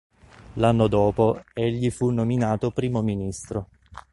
L'anno 0.53 0.87
dopo 0.87 1.43
egli 1.53 1.91
fu 1.91 2.09
nominato 2.09 2.71
primo 2.71 3.03
ministro. 3.03 3.67